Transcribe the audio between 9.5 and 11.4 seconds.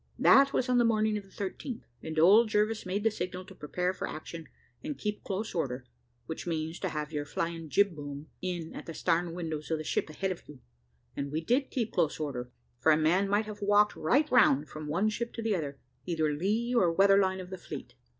of the ship ahead of you; and we